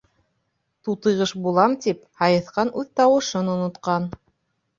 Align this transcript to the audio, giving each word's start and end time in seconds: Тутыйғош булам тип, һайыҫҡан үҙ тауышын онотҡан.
Тутыйғош 0.87 1.33
булам 1.47 1.75
тип, 1.83 1.99
һайыҫҡан 2.23 2.73
үҙ 2.83 2.89
тауышын 3.01 3.53
онотҡан. 3.59 4.11